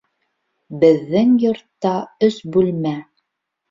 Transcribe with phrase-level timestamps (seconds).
[0.85, 1.95] Беҙҙең йортта
[2.33, 2.99] өс бүлмә